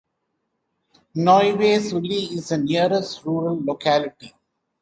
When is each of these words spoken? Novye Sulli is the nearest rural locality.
Novye 1.15 1.77
Sulli 1.77 2.31
is 2.31 2.49
the 2.49 2.57
nearest 2.57 3.23
rural 3.23 3.63
locality. 3.63 4.33